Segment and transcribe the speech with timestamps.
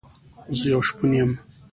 [0.57, 1.31] زه يو شپون يم